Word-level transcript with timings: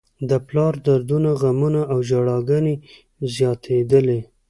د 0.29 0.31
پلار 0.47 0.73
دردونه، 0.87 1.29
غمونه 1.41 1.81
او 1.91 1.99
ژړاګانې 2.09 2.75
یې 2.77 2.81
زياتېدلې. 3.35 4.19